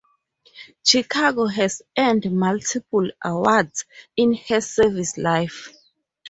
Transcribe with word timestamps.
"Chicago" 0.83 1.45
has 1.45 1.83
earned 1.95 2.31
multiple 2.33 3.11
awards 3.23 3.85
in 4.17 4.33
her 4.33 4.59
service 4.59 5.15
life. 5.15 5.69